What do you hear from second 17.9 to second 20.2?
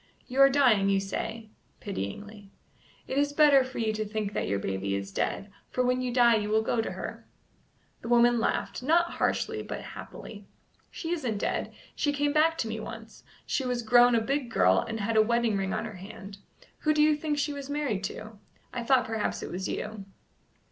to? I thought perhaps it was you."